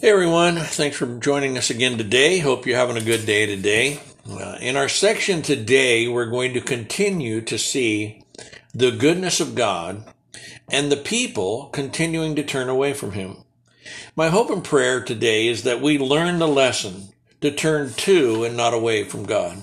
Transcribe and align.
Hey 0.00 0.12
everyone, 0.12 0.56
thanks 0.56 0.96
for 0.96 1.18
joining 1.18 1.58
us 1.58 1.68
again 1.68 1.98
today. 1.98 2.38
Hope 2.38 2.64
you're 2.64 2.78
having 2.78 2.96
a 2.96 3.04
good 3.04 3.26
day 3.26 3.44
today. 3.44 4.00
Uh, 4.26 4.56
in 4.58 4.74
our 4.74 4.88
section 4.88 5.42
today, 5.42 6.08
we're 6.08 6.30
going 6.30 6.54
to 6.54 6.62
continue 6.62 7.42
to 7.42 7.58
see 7.58 8.24
the 8.72 8.92
goodness 8.92 9.40
of 9.40 9.54
God 9.54 10.02
and 10.70 10.90
the 10.90 10.96
people 10.96 11.66
continuing 11.66 12.34
to 12.36 12.42
turn 12.42 12.70
away 12.70 12.94
from 12.94 13.12
Him. 13.12 13.44
My 14.16 14.30
hope 14.30 14.48
and 14.48 14.64
prayer 14.64 15.04
today 15.04 15.48
is 15.48 15.64
that 15.64 15.82
we 15.82 15.98
learn 15.98 16.38
the 16.38 16.48
lesson 16.48 17.10
to 17.42 17.50
turn 17.50 17.92
to 17.92 18.44
and 18.44 18.56
not 18.56 18.72
away 18.72 19.04
from 19.04 19.26
God. 19.26 19.58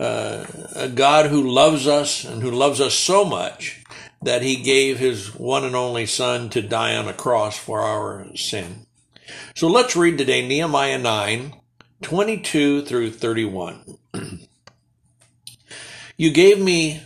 Uh, 0.00 0.46
a 0.74 0.88
God 0.88 1.26
who 1.26 1.42
loves 1.42 1.86
us 1.86 2.24
and 2.24 2.40
who 2.40 2.50
loves 2.50 2.80
us 2.80 2.94
so 2.94 3.26
much 3.26 3.84
that 4.22 4.40
He 4.40 4.62
gave 4.62 4.98
His 4.98 5.34
one 5.34 5.64
and 5.64 5.76
only 5.76 6.06
Son 6.06 6.48
to 6.48 6.62
die 6.62 6.96
on 6.96 7.08
a 7.08 7.12
cross 7.12 7.58
for 7.58 7.82
our 7.82 8.34
sin. 8.36 8.86
So 9.54 9.68
let's 9.68 9.94
read 9.94 10.18
today 10.18 10.46
Nehemiah 10.46 10.98
9, 10.98 11.54
22 12.02 12.82
through 12.82 13.12
31. 13.12 13.98
you 16.16 16.30
gave 16.30 16.60
me, 16.60 17.02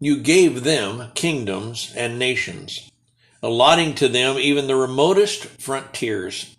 you 0.00 0.18
gave 0.18 0.64
them 0.64 1.10
kingdoms 1.14 1.92
and 1.96 2.18
nations, 2.18 2.90
allotting 3.42 3.94
to 3.96 4.08
them 4.08 4.36
even 4.38 4.66
the 4.66 4.76
remotest 4.76 5.44
frontiers. 5.44 6.56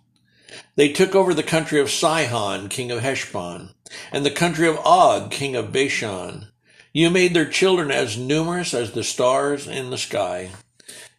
They 0.76 0.92
took 0.92 1.14
over 1.14 1.34
the 1.34 1.42
country 1.42 1.80
of 1.80 1.90
Sihon, 1.90 2.68
king 2.68 2.90
of 2.90 3.00
Heshbon, 3.00 3.70
and 4.12 4.24
the 4.24 4.30
country 4.30 4.68
of 4.68 4.78
Og, 4.78 5.30
king 5.30 5.56
of 5.56 5.72
Bashan. 5.72 6.46
You 6.92 7.10
made 7.10 7.34
their 7.34 7.48
children 7.48 7.90
as 7.90 8.16
numerous 8.16 8.72
as 8.72 8.92
the 8.92 9.04
stars 9.04 9.66
in 9.66 9.90
the 9.90 9.98
sky. 9.98 10.50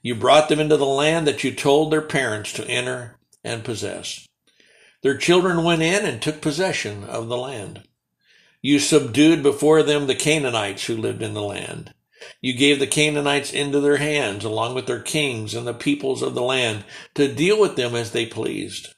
You 0.01 0.15
brought 0.15 0.49
them 0.49 0.59
into 0.59 0.77
the 0.77 0.85
land 0.85 1.27
that 1.27 1.43
you 1.43 1.53
told 1.53 1.91
their 1.91 2.01
parents 2.01 2.51
to 2.53 2.67
enter 2.67 3.17
and 3.43 3.63
possess. 3.63 4.27
Their 5.01 5.17
children 5.17 5.63
went 5.63 5.81
in 5.81 6.05
and 6.05 6.21
took 6.21 6.41
possession 6.41 7.03
of 7.03 7.27
the 7.27 7.37
land. 7.37 7.83
You 8.61 8.77
subdued 8.79 9.41
before 9.41 9.81
them 9.81 10.05
the 10.05 10.15
Canaanites 10.15 10.85
who 10.85 10.95
lived 10.95 11.23
in 11.23 11.33
the 11.33 11.41
land. 11.41 11.93
You 12.39 12.53
gave 12.53 12.79
the 12.79 12.85
Canaanites 12.85 13.51
into 13.51 13.79
their 13.79 13.97
hands, 13.97 14.43
along 14.43 14.75
with 14.75 14.85
their 14.85 15.01
kings 15.01 15.55
and 15.55 15.65
the 15.65 15.73
peoples 15.73 16.21
of 16.21 16.35
the 16.35 16.43
land, 16.43 16.85
to 17.15 17.33
deal 17.33 17.59
with 17.59 17.75
them 17.75 17.95
as 17.95 18.11
they 18.11 18.27
pleased. 18.27 18.93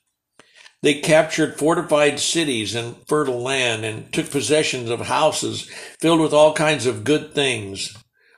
They 0.82 0.96
captured 0.96 1.58
fortified 1.58 2.20
cities 2.20 2.76
and 2.76 2.98
fertile 3.08 3.42
land 3.42 3.86
and 3.86 4.12
took 4.12 4.30
possessions 4.30 4.90
of 4.90 5.02
houses 5.02 5.72
filled 6.02 6.20
with 6.20 6.34
all 6.34 6.54
kinds 6.54 6.86
of 6.86 7.06
good 7.06 7.34
things. 7.34 7.96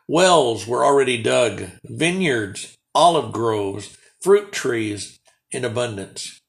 Wells 0.08 0.67
were 0.67 0.85
already 0.85 1.21
dug, 1.21 1.63
vineyards, 1.83 2.77
olive 2.93 3.31
groves, 3.31 3.97
fruit 4.21 4.52
trees 4.52 5.19
in 5.51 5.65
abundance. 5.65 6.41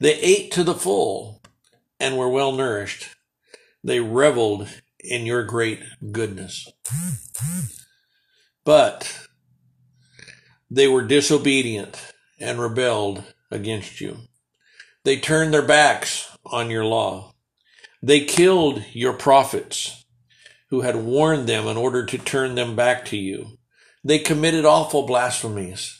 They 0.00 0.14
ate 0.20 0.52
to 0.52 0.64
the 0.64 0.74
full 0.74 1.42
and 1.98 2.16
were 2.16 2.28
well 2.28 2.52
nourished. 2.52 3.16
They 3.82 4.00
reveled 4.00 4.68
in 5.00 5.26
your 5.26 5.44
great 5.44 5.80
goodness. 6.12 6.70
But 8.64 9.26
they 10.70 10.88
were 10.88 11.02
disobedient 11.02 12.12
and 12.38 12.60
rebelled 12.60 13.24
against 13.50 14.00
you. 14.00 14.18
They 15.04 15.18
turned 15.18 15.54
their 15.54 15.62
backs 15.62 16.36
on 16.44 16.70
your 16.70 16.84
law. 16.84 17.34
They 18.02 18.20
killed 18.20 18.84
your 18.92 19.14
prophets 19.14 20.04
who 20.70 20.82
had 20.82 20.96
warned 20.96 21.48
them 21.48 21.66
in 21.66 21.76
order 21.76 22.04
to 22.04 22.18
turn 22.18 22.54
them 22.54 22.76
back 22.76 23.04
to 23.06 23.16
you. 23.16 23.58
They 24.04 24.18
committed 24.18 24.64
awful 24.64 25.06
blasphemies. 25.06 25.97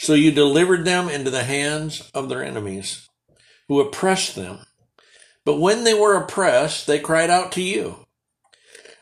So 0.00 0.14
you 0.14 0.30
delivered 0.30 0.86
them 0.86 1.10
into 1.10 1.30
the 1.30 1.44
hands 1.44 2.10
of 2.14 2.30
their 2.30 2.42
enemies, 2.42 3.06
who 3.68 3.80
oppressed 3.80 4.34
them. 4.34 4.60
But 5.44 5.60
when 5.60 5.84
they 5.84 5.92
were 5.92 6.16
oppressed, 6.16 6.86
they 6.86 6.98
cried 6.98 7.28
out 7.28 7.52
to 7.52 7.62
you. 7.62 8.06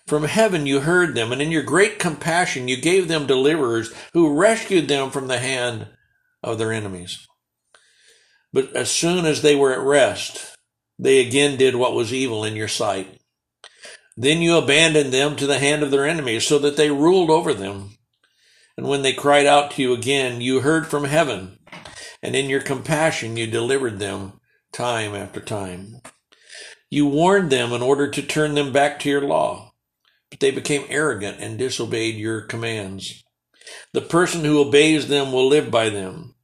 From 0.09 0.25
heaven 0.25 0.67
you 0.67 0.81
heard 0.81 1.15
them, 1.15 1.31
and 1.31 1.41
in 1.41 1.53
your 1.53 1.63
great 1.63 2.01
compassion 2.01 2.67
you 2.67 2.81
gave 2.81 3.07
them 3.07 3.29
deliverers 3.29 3.95
who 4.13 4.37
rescued 4.37 4.89
them 4.89 5.13
from 5.13 5.29
the 5.29 5.39
hand 5.39 5.87
of 6.43 6.59
their 6.59 6.73
enemies. 6.73 7.29
But 8.53 8.75
as 8.75 8.91
soon 8.91 9.25
as 9.25 9.43
they 9.43 9.55
were 9.55 9.73
at 9.73 9.79
rest, 9.79 10.57
they 10.99 11.21
again 11.25 11.57
did 11.57 11.77
what 11.77 11.95
was 11.95 12.13
evil 12.13 12.43
in 12.43 12.57
your 12.57 12.67
sight. 12.67 13.21
Then 14.17 14.43
you 14.43 14.57
abandoned 14.57 15.13
them 15.13 15.37
to 15.37 15.47
the 15.47 15.61
hand 15.61 15.85
of 15.85 15.93
their 15.93 16.07
enemies, 16.07 16.45
so 16.45 16.59
that 16.59 16.77
they 16.77 16.91
ruled 16.91 17.31
over 17.31 17.55
them. 17.55 17.98
And 18.79 18.87
when 18.87 19.03
they 19.03 19.13
cried 19.13 19.45
out 19.45 19.73
to 19.73 19.83
you 19.83 19.93
again, 19.93 20.41
you 20.41 20.61
heard 20.61 20.87
from 20.87 21.03
heaven, 21.03 21.59
and 22.23 22.37
in 22.37 22.49
your 22.49 22.61
compassion 22.61 23.37
you 23.37 23.49
delivered 23.49 23.99
them 23.99 24.41
time 24.73 25.17
after 25.17 25.41
time. 25.41 25.97
You 26.89 27.09
warned 27.09 27.51
them 27.51 27.73
in 27.73 27.83
order 27.83 28.09
to 28.09 28.23
turn 28.23 28.55
them 28.55 28.73
back 28.73 29.01
to 29.01 29.09
your 29.09 29.23
law, 29.23 29.73
but 30.31 30.39
they 30.39 30.53
became 30.53 30.85
arrogant 30.89 31.39
and 31.41 31.59
disobeyed 31.59 32.15
your 32.15 32.43
commands. 32.43 33.25
The 33.95 34.01
person 34.01 34.45
who 34.45 34.61
obeys 34.61 35.09
them 35.09 35.33
will 35.33 35.49
live 35.49 35.73
by 35.73 35.89
them. 35.89 36.37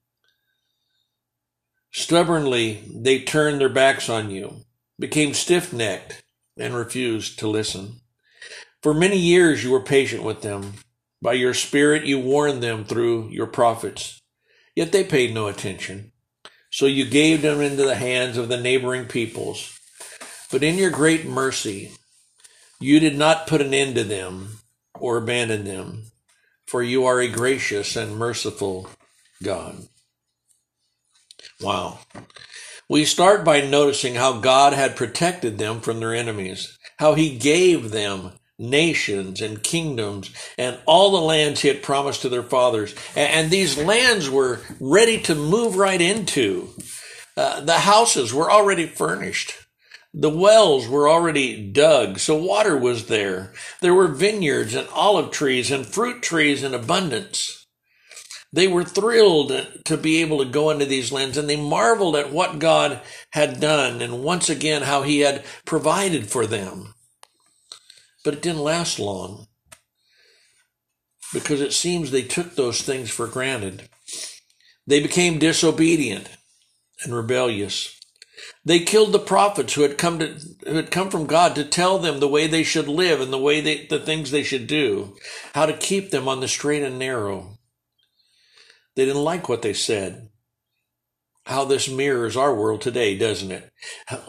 Stubbornly, 1.92 2.82
they 2.92 3.20
turned 3.20 3.60
their 3.60 3.68
backs 3.68 4.08
on 4.08 4.30
you, 4.30 4.64
became 4.98 5.34
stiff 5.34 5.72
necked, 5.72 6.24
and 6.58 6.74
refused 6.74 7.38
to 7.38 7.46
listen. 7.46 8.00
For 8.82 8.92
many 8.92 9.18
years 9.18 9.62
you 9.62 9.70
were 9.70 9.84
patient 9.84 10.24
with 10.24 10.42
them 10.42 10.72
by 11.24 11.32
your 11.32 11.54
Spirit, 11.54 12.04
you 12.04 12.18
warned 12.18 12.62
them 12.62 12.84
through 12.84 13.30
your 13.30 13.46
prophets, 13.46 14.20
yet 14.76 14.92
they 14.92 15.02
paid 15.02 15.32
no 15.32 15.46
attention. 15.46 16.12
So 16.70 16.84
you 16.84 17.06
gave 17.06 17.40
them 17.40 17.62
into 17.62 17.82
the 17.82 17.94
hands 17.94 18.36
of 18.36 18.48
the 18.48 18.60
neighboring 18.60 19.06
peoples. 19.06 19.80
But 20.52 20.62
in 20.62 20.76
your 20.76 20.90
great 20.90 21.24
mercy, 21.24 21.92
you 22.78 23.00
did 23.00 23.16
not 23.16 23.46
put 23.46 23.62
an 23.62 23.72
end 23.72 23.94
to 23.94 24.04
them 24.04 24.58
or 25.00 25.16
abandon 25.16 25.64
them, 25.64 26.12
for 26.66 26.82
you 26.82 27.06
are 27.06 27.20
a 27.20 27.28
gracious 27.28 27.96
and 27.96 28.18
merciful 28.18 28.90
God. 29.42 29.76
Wow. 31.58 32.00
We 32.86 33.06
start 33.06 33.46
by 33.46 33.62
noticing 33.62 34.16
how 34.16 34.40
God 34.40 34.74
had 34.74 34.94
protected 34.94 35.56
them 35.56 35.80
from 35.80 36.00
their 36.00 36.14
enemies, 36.14 36.78
how 36.98 37.14
he 37.14 37.38
gave 37.38 37.92
them 37.92 38.32
nations 38.58 39.40
and 39.40 39.62
kingdoms 39.62 40.30
and 40.56 40.78
all 40.86 41.10
the 41.10 41.20
lands 41.20 41.60
he 41.60 41.68
had 41.68 41.82
promised 41.82 42.22
to 42.22 42.28
their 42.28 42.42
fathers. 42.42 42.94
And, 43.16 43.50
these 43.50 43.76
lands 43.76 44.30
were 44.30 44.60
ready 44.80 45.20
to 45.22 45.34
move 45.34 45.76
right 45.76 46.00
into. 46.00 46.70
Uh, 47.36 47.60
the 47.60 47.78
houses 47.78 48.32
were 48.32 48.50
already 48.50 48.86
furnished. 48.86 49.54
The 50.12 50.30
wells 50.30 50.86
were 50.86 51.08
already 51.08 51.70
dug, 51.70 52.20
so 52.20 52.36
water 52.36 52.76
was 52.76 53.06
there. 53.06 53.52
There 53.80 53.94
were 53.94 54.08
vineyards 54.08 54.74
and 54.74 54.88
olive 54.94 55.32
trees 55.32 55.72
and 55.72 55.84
fruit 55.84 56.22
trees 56.22 56.62
in 56.62 56.72
abundance. 56.72 57.66
They 58.52 58.68
were 58.68 58.84
thrilled 58.84 59.82
to 59.84 59.96
be 59.96 60.20
able 60.20 60.38
to 60.38 60.44
go 60.44 60.70
into 60.70 60.84
these 60.84 61.10
lands 61.10 61.36
and 61.36 61.50
they 61.50 61.60
marveled 61.60 62.14
at 62.14 62.32
what 62.32 62.60
God 62.60 63.00
had 63.30 63.58
done 63.58 64.00
and 64.00 64.22
once 64.22 64.48
again 64.48 64.82
how 64.82 65.02
he 65.02 65.20
had 65.20 65.44
provided 65.64 66.28
for 66.28 66.46
them. 66.46 66.93
But 68.24 68.34
it 68.34 68.42
didn't 68.42 68.62
last 68.62 68.98
long 68.98 69.46
because 71.32 71.60
it 71.60 71.72
seems 71.72 72.10
they 72.10 72.22
took 72.22 72.54
those 72.54 72.82
things 72.82 73.10
for 73.10 73.26
granted. 73.26 73.88
They 74.86 75.00
became 75.00 75.38
disobedient 75.38 76.28
and 77.02 77.14
rebellious. 77.14 78.00
They 78.64 78.80
killed 78.80 79.12
the 79.12 79.18
prophets 79.18 79.74
who 79.74 79.82
had 79.82 79.98
come 79.98 80.18
to 80.18 80.38
who 80.66 80.76
had 80.76 80.90
come 80.90 81.10
from 81.10 81.26
God 81.26 81.54
to 81.54 81.64
tell 81.64 81.98
them 81.98 82.20
the 82.20 82.28
way 82.28 82.46
they 82.46 82.62
should 82.62 82.88
live 82.88 83.20
and 83.20 83.32
the 83.32 83.38
way 83.38 83.60
they 83.60 83.86
the 83.86 83.98
things 83.98 84.30
they 84.30 84.42
should 84.42 84.66
do, 84.66 85.16
how 85.54 85.66
to 85.66 85.72
keep 85.72 86.10
them 86.10 86.28
on 86.28 86.40
the 86.40 86.48
straight 86.48 86.82
and 86.82 86.98
narrow. 86.98 87.58
They 88.96 89.04
didn't 89.04 89.22
like 89.22 89.48
what 89.48 89.62
they 89.62 89.74
said 89.74 90.30
how 91.46 91.64
this 91.64 91.88
mirrors 91.88 92.36
our 92.36 92.54
world 92.54 92.80
today, 92.80 93.18
doesn't 93.18 93.50
it? 93.50 93.70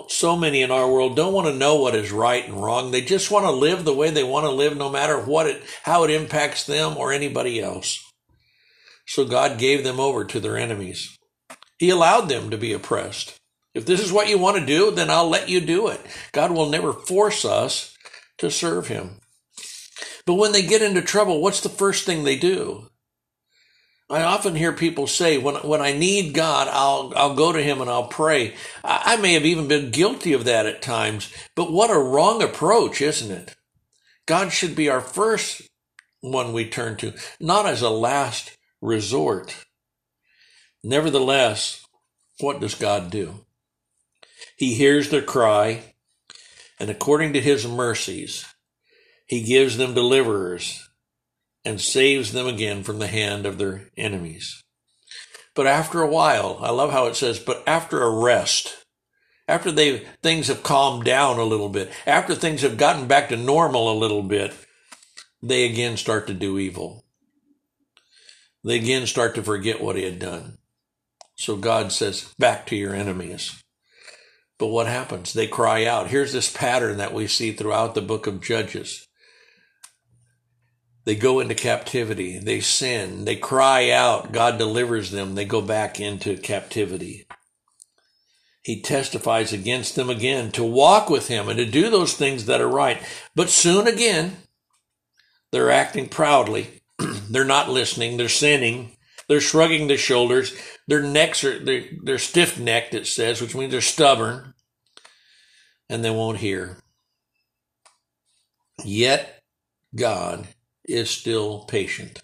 So 0.09 0.35
many 0.35 0.61
in 0.61 0.71
our 0.71 0.91
world 0.91 1.15
don't 1.15 1.33
want 1.33 1.47
to 1.47 1.55
know 1.55 1.75
what 1.75 1.95
is 1.95 2.11
right 2.11 2.45
and 2.45 2.61
wrong. 2.61 2.91
They 2.91 3.01
just 3.01 3.31
want 3.31 3.45
to 3.45 3.51
live 3.51 3.85
the 3.85 3.93
way 3.93 4.09
they 4.09 4.23
want 4.23 4.45
to 4.45 4.51
live, 4.51 4.75
no 4.75 4.89
matter 4.89 5.19
what 5.19 5.47
it, 5.47 5.63
how 5.83 6.03
it 6.03 6.11
impacts 6.11 6.65
them 6.65 6.97
or 6.97 7.13
anybody 7.13 7.61
else. 7.61 8.03
So 9.07 9.25
God 9.25 9.59
gave 9.59 9.83
them 9.83 9.99
over 9.99 10.25
to 10.25 10.39
their 10.39 10.57
enemies. 10.57 11.17
He 11.77 11.89
allowed 11.89 12.27
them 12.27 12.49
to 12.49 12.57
be 12.57 12.73
oppressed. 12.73 13.37
If 13.73 13.85
this 13.85 14.01
is 14.01 14.11
what 14.11 14.29
you 14.29 14.37
want 14.37 14.57
to 14.57 14.65
do, 14.65 14.91
then 14.91 15.09
I'll 15.09 15.29
let 15.29 15.49
you 15.49 15.59
do 15.61 15.87
it. 15.89 16.01
God 16.31 16.51
will 16.51 16.69
never 16.69 16.93
force 16.93 17.43
us 17.45 17.95
to 18.37 18.49
serve 18.49 18.87
Him. 18.87 19.19
But 20.25 20.35
when 20.35 20.53
they 20.53 20.65
get 20.65 20.81
into 20.81 21.01
trouble, 21.01 21.41
what's 21.41 21.61
the 21.61 21.69
first 21.69 22.05
thing 22.05 22.23
they 22.23 22.37
do? 22.37 22.87
I 24.09 24.21
often 24.21 24.55
hear 24.55 24.71
people 24.71 25.07
say, 25.07 25.39
when, 25.39 25.55
when 25.55 25.81
I 25.81 25.93
need 25.93 26.33
God, 26.33 26.67
I'll, 26.69 27.11
I'll 27.15 27.35
go 27.35 27.51
to 27.51 27.61
Him 27.61 27.81
and 27.81 27.89
I'll 27.89 28.07
pray. 28.07 28.53
I, 28.83 29.01
I 29.05 29.17
may 29.17 29.33
have 29.33 29.45
even 29.45 29.67
been 29.67 29.89
guilty 29.89 30.33
of 30.33 30.45
that 30.45 30.67
at 30.67 30.81
times, 30.81 31.33
but 31.55 31.71
what 31.71 31.89
a 31.89 31.97
wrong 31.97 32.43
approach, 32.43 33.01
isn't 33.01 33.31
it? 33.31 33.55
God 34.27 34.51
should 34.51 34.75
be 34.75 34.89
our 34.89 35.01
first 35.01 35.63
one 36.21 36.53
we 36.53 36.69
turn 36.69 36.97
to, 36.97 37.13
not 37.39 37.65
as 37.65 37.81
a 37.81 37.89
last 37.89 38.55
resort. 38.81 39.65
Nevertheless, 40.83 41.83
what 42.39 42.59
does 42.59 42.75
God 42.75 43.09
do? 43.09 43.45
He 44.55 44.75
hears 44.75 45.09
their 45.09 45.21
cry, 45.21 45.95
and 46.79 46.89
according 46.91 47.33
to 47.33 47.41
his 47.41 47.67
mercies, 47.67 48.45
he 49.25 49.41
gives 49.41 49.77
them 49.77 49.95
deliverers 49.95 50.84
and 51.65 51.81
saves 51.81 52.31
them 52.31 52.47
again 52.47 52.83
from 52.83 52.99
the 52.99 53.07
hand 53.07 53.45
of 53.45 53.57
their 53.57 53.89
enemies. 53.97 54.63
But 55.55 55.67
after 55.67 56.01
a 56.01 56.09
while, 56.09 56.59
I 56.61 56.69
love 56.71 56.91
how 56.91 57.05
it 57.07 57.15
says, 57.15 57.39
but 57.39 57.63
after 57.65 58.03
a 58.03 58.09
rest, 58.09 58.85
after 59.47 59.71
they 59.71 60.05
things 60.21 60.47
have 60.47 60.63
calmed 60.63 61.05
down 61.05 61.39
a 61.39 61.43
little 61.43 61.69
bit, 61.69 61.91
after 62.05 62.35
things 62.35 62.61
have 62.61 62.77
gotten 62.77 63.07
back 63.07 63.29
to 63.29 63.37
normal 63.37 63.91
a 63.91 63.97
little 63.97 64.23
bit, 64.23 64.53
they 65.41 65.65
again 65.65 65.97
start 65.97 66.27
to 66.27 66.33
do 66.33 66.57
evil. 66.59 67.05
They 68.63 68.77
again 68.77 69.05
start 69.07 69.35
to 69.35 69.43
forget 69.43 69.81
what 69.81 69.95
he 69.95 70.03
had 70.03 70.19
done. 70.19 70.57
So 71.35 71.55
God 71.55 71.91
says, 71.91 72.33
back 72.39 72.65
to 72.67 72.75
your 72.75 72.95
enemies. 72.95 73.61
But 74.57 74.67
what 74.67 74.87
happens? 74.87 75.33
They 75.33 75.47
cry 75.47 75.85
out. 75.85 76.07
Here's 76.07 76.33
this 76.33 76.51
pattern 76.51 76.97
that 76.97 77.13
we 77.13 77.27
see 77.27 77.51
throughout 77.51 77.93
the 77.93 78.01
book 78.01 78.25
of 78.25 78.41
Judges. 78.41 79.04
They 81.05 81.15
go 81.15 81.39
into 81.39 81.53
captivity. 81.53 82.39
They 82.39 82.61
sin. 82.61 83.25
They 83.25 83.35
cry 83.35 83.91
out. 83.91 84.31
God 84.31 84.57
delivers 84.57 85.11
them. 85.11 85.35
They 85.35 85.45
go 85.45 85.61
back 85.61 85.99
into 85.99 86.35
captivity. 86.37 87.27
He 88.63 88.81
testifies 88.81 89.53
against 89.53 89.95
them 89.95 90.09
again 90.09 90.51
to 90.53 90.63
walk 90.63 91.11
with 91.11 91.27
him 91.27 91.47
and 91.47 91.57
to 91.59 91.65
do 91.65 91.91
those 91.91 92.15
things 92.15 92.45
that 92.45 92.61
are 92.61 92.67
right. 92.67 92.99
But 93.35 93.51
soon 93.51 93.87
again, 93.87 94.37
they're 95.51 95.69
acting 95.69 96.09
proudly. 96.09 96.81
they're 97.29 97.45
not 97.45 97.69
listening. 97.69 98.17
They're 98.17 98.27
sinning. 98.27 98.97
They're 99.27 99.41
shrugging 99.41 99.87
their 99.87 99.99
shoulders. 99.99 100.57
Their 100.87 101.03
necks 101.03 101.43
are 101.43 101.63
they're, 101.63 101.83
they're 102.03 102.17
stiff 102.17 102.59
necked. 102.59 102.95
It 102.95 103.05
says, 103.05 103.41
which 103.41 103.55
means 103.55 103.71
they're 103.71 103.81
stubborn, 103.81 104.55
and 105.87 106.03
they 106.03 106.09
won't 106.09 106.39
hear. 106.39 106.77
Yet 108.83 109.43
God 109.95 110.47
is 110.87 111.09
still 111.09 111.65
patient. 111.65 112.21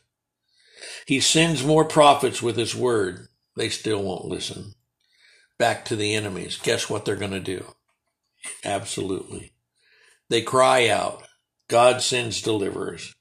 He 1.05 1.19
sends 1.19 1.63
more 1.63 1.85
prophets 1.85 2.41
with 2.41 2.57
his 2.57 2.75
word. 2.75 3.27
They 3.55 3.69
still 3.69 4.01
won't 4.03 4.25
listen. 4.25 4.73
Back 5.57 5.85
to 5.85 5.95
the 5.95 6.15
enemies. 6.15 6.59
Guess 6.61 6.89
what 6.89 7.05
they're 7.05 7.15
going 7.15 7.31
to 7.31 7.39
do? 7.39 7.65
Absolutely. 8.63 9.53
They 10.29 10.41
cry 10.41 10.87
out. 10.87 11.23
God 11.67 12.01
sends 12.01 12.41
deliverers. 12.41 13.13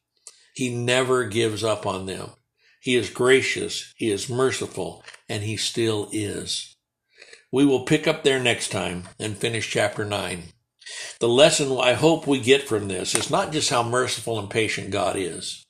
He 0.54 0.74
never 0.74 1.24
gives 1.24 1.62
up 1.62 1.86
on 1.86 2.06
them. 2.06 2.30
He 2.80 2.96
is 2.96 3.10
gracious, 3.10 3.92
He 3.96 4.10
is 4.10 4.30
merciful, 4.30 5.04
and 5.28 5.42
He 5.42 5.56
still 5.56 6.08
is. 6.12 6.76
We 7.52 7.66
will 7.66 7.84
pick 7.84 8.06
up 8.06 8.24
there 8.24 8.40
next 8.40 8.70
time 8.70 9.04
and 9.18 9.36
finish 9.36 9.70
chapter 9.70 10.04
9. 10.04 10.44
The 11.20 11.28
lesson 11.28 11.76
I 11.78 11.94
hope 11.94 12.26
we 12.26 12.40
get 12.40 12.68
from 12.68 12.88
this 12.88 13.14
is 13.14 13.30
not 13.30 13.52
just 13.52 13.70
how 13.70 13.82
merciful 13.82 14.38
and 14.38 14.50
patient 14.50 14.90
God 14.90 15.16
is, 15.16 15.64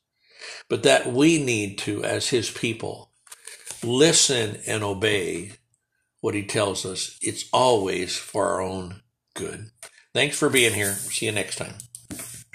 but 0.68 0.82
that 0.84 1.12
we 1.12 1.42
need 1.42 1.78
to, 1.78 2.04
as 2.04 2.28
His 2.28 2.50
people, 2.50 3.10
listen 3.82 4.58
and 4.66 4.82
obey 4.82 5.52
what 6.20 6.34
He 6.34 6.44
tells 6.44 6.86
us. 6.86 7.18
It's 7.22 7.48
always 7.52 8.16
for 8.16 8.48
our 8.48 8.60
own 8.60 9.02
good. 9.34 9.70
Thanks 10.14 10.38
for 10.38 10.48
being 10.48 10.74
here. 10.74 10.92
See 10.92 11.26
you 11.26 11.32
next 11.32 11.56
time. 11.56 11.74